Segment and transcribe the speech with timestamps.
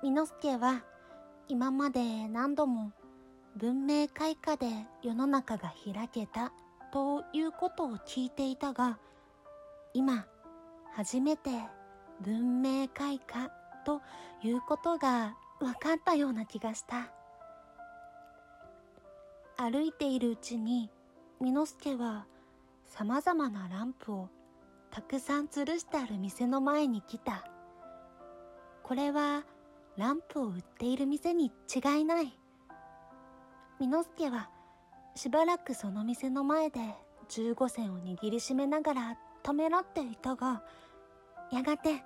[0.00, 0.84] ミノスケは
[1.48, 2.92] 今まで何度も
[3.56, 4.66] 文明開化で
[5.02, 6.52] 世の中が開けた
[6.92, 9.00] ということを聞いていたが、
[9.94, 10.24] 今
[10.94, 11.50] 初めて
[12.20, 13.50] 文明開化
[13.84, 14.00] と
[14.44, 17.10] いうことが分かったような気がした。
[19.56, 20.90] 歩いているうちに、
[21.40, 22.26] ミノスケは
[22.86, 24.28] 様々なランプを
[24.92, 27.44] たくさん吊るしてある店の前に来た。
[28.84, 29.42] これは
[29.98, 32.32] ランプを売っている店に違いない。
[33.80, 34.48] ミノスケは
[35.16, 36.78] しばらくその店の前で
[37.28, 40.62] 15銭を握りしめながらためらっていたが、
[41.50, 42.04] やがて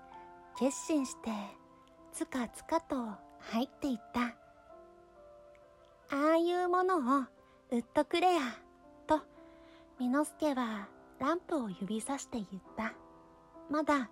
[0.59, 1.30] 決心して
[2.15, 2.96] つかつかと
[3.41, 4.23] 入っていった。
[6.16, 7.24] ああいうものを
[7.70, 8.40] 売っとくれや、
[9.06, 9.20] と、
[10.01, 12.95] ミノスケはランプを指さして言った。
[13.68, 14.09] まだ、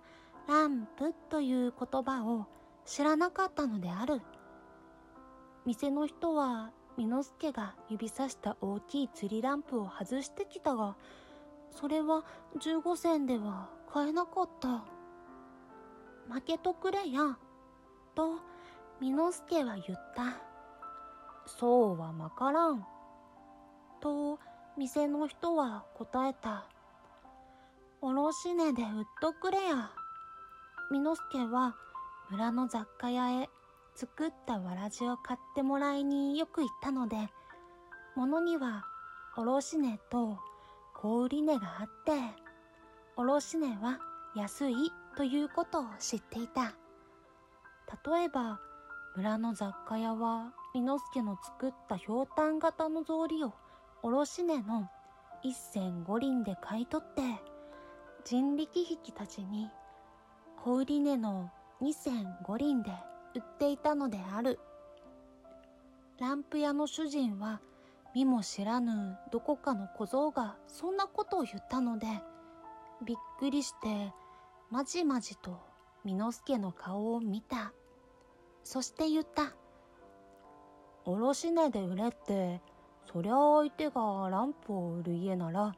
[0.47, 2.45] ランプという言葉を
[2.85, 4.21] 知らなかったのである。
[5.65, 10.95] 店の人は、ミノスケが指さした大きい釣りランプを外してきたが、
[11.71, 12.25] それは
[12.59, 14.83] 15銭では買えなかった。
[16.33, 17.37] 負けとくれや、
[18.15, 18.39] と、
[18.99, 20.41] ミノスケは言った。
[21.47, 22.85] そうはまからん。
[23.99, 24.39] と、
[24.77, 26.65] 店の人は答えた。
[28.01, 29.91] おろし値で売っとくれや。
[30.91, 31.75] みのすけは
[32.31, 33.49] 村の雑貨屋へ
[33.93, 37.17] 作ったわらじを買ってもらいによく行ったので、
[38.15, 38.85] 物には
[39.35, 40.37] おろし値と
[40.95, 42.13] 小売値があって、
[43.17, 43.99] おろし値は
[44.33, 44.75] 安い
[45.17, 46.73] ということを知っていた。
[48.09, 48.61] 例えば、
[49.17, 53.51] 村の雑貨屋は、みのすけの作ったひょうたん型の草履を
[54.03, 54.89] 卸値の
[55.43, 57.21] 一銭五輪で買い取って、
[58.23, 59.69] 人力引きたちに
[60.63, 62.91] 小売値の二銭五輪で
[63.33, 64.59] 売っていたのである。
[66.19, 67.59] ランプ屋の主人は
[68.13, 72.05] 見も知らぬどこかの小僧がそんなことを言ったので、
[73.03, 74.13] びっくりして
[74.69, 75.59] まじまじと
[76.05, 77.73] ミノスケの顔を見た。
[78.63, 79.51] そして言った。
[81.05, 82.61] 卸値で売れって
[83.11, 85.73] そりゃ相手がランプを売る家なら、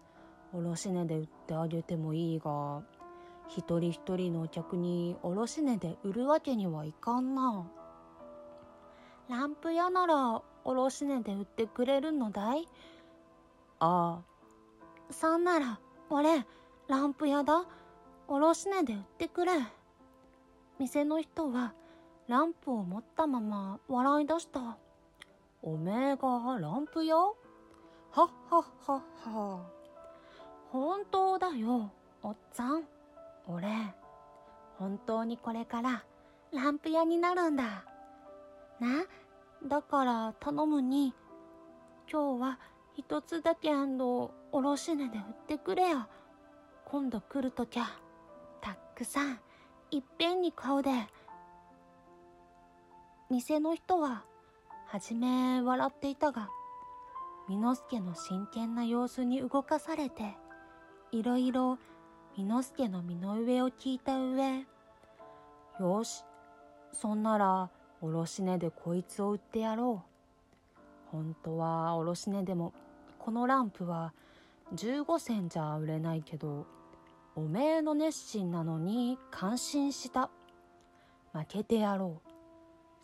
[0.51, 2.83] 卸値で売ってあげてもいいが、
[3.47, 7.65] 一人一人のお客に卸値で売るわけにはいかんな。
[9.29, 12.67] ランプ屋なら卸値で売ってくれるのだい？
[13.79, 15.13] ああ。
[15.13, 16.45] そんなら、俺、
[16.87, 17.65] ランプ屋だ。
[18.27, 19.51] 卸値で売ってくれ。
[20.79, 21.73] 店の人は、
[22.27, 24.77] ランプを持ったまま笑い出した。
[25.61, 27.37] おめえがランプよ
[28.11, 29.59] はっはっはっは。
[30.71, 31.91] 本当だよ、
[32.23, 32.83] おっさん。
[33.47, 33.67] 俺、
[34.77, 36.03] 本当にこれから
[36.51, 37.85] ランプ屋になるんだ。
[38.79, 39.05] な、
[39.65, 41.13] だから頼むに、
[42.11, 42.59] 今日は
[42.95, 46.07] 一つだけ、おろし値で売ってくれよ。
[46.85, 47.85] 今度来るときゃ、
[48.61, 49.39] たっくさん、
[49.91, 50.91] いっぺんに買うで。
[53.29, 54.25] 店の人は、
[54.87, 56.49] はじめ笑っていたが、
[57.49, 60.37] みのすけの真剣な様子に動かされて、
[61.11, 61.77] いろいろ
[62.35, 64.65] みのすけの身の上を聞いた上、
[65.79, 66.23] よし、
[66.91, 67.69] そんなら、
[68.01, 71.11] おろし値でこいつを売ってやろう。
[71.11, 72.73] 本当はおろし値でも、
[73.19, 74.13] このランプは
[74.73, 76.65] 15銭じゃ売れないけど、
[77.35, 80.31] おめえの熱心なのに感心した。
[81.33, 82.29] 負けてやろう。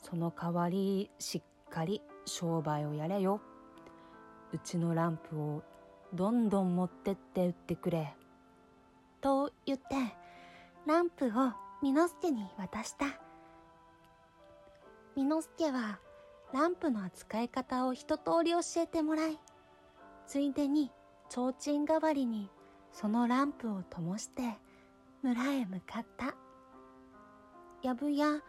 [0.04, 3.42] その代わりしっかり商売をやれよ。
[4.52, 5.62] うちのランプを
[6.16, 8.16] どんどん持ってって売ってくれ。
[9.22, 9.86] と言って、
[10.86, 11.30] ランプを
[11.82, 13.06] ミノスケに渡した。
[15.16, 16.00] ミノスケは
[16.54, 19.40] ランプの扱い方を一通り教えてもらい、
[20.26, 20.92] ついでに
[21.30, 22.50] 提灯代わりに
[22.92, 24.58] そのランプを灯して
[25.22, 26.36] 村へ向かった。
[27.82, 28.42] やぶや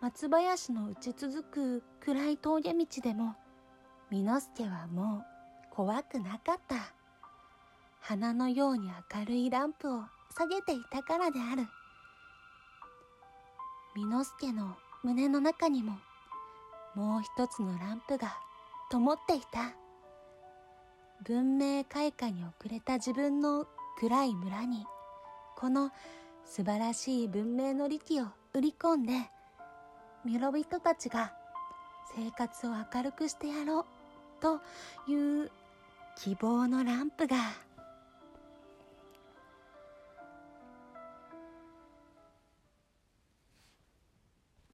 [0.00, 3.34] 松林の打ち続く暗い峠道でも、
[4.10, 6.76] ミノスケはもう怖くなかった。
[8.00, 10.02] 花のように明るいランプを
[10.36, 11.66] 下げていたからである。
[13.94, 15.98] ミノスケの胸の中にも、
[16.94, 18.36] もう一つのランプが
[18.90, 19.74] 灯っていた。
[21.24, 23.66] 文明開化に遅れた自分の
[23.98, 24.86] 暗い村に、
[25.56, 25.90] この
[26.44, 29.12] 素晴らしい文明の力を売り込んで、
[30.24, 31.32] 村人たちが
[32.16, 33.84] 生活を明るくしてやろう
[34.40, 34.60] と
[35.06, 35.14] い
[35.44, 35.50] う
[36.16, 37.36] 希望のランプが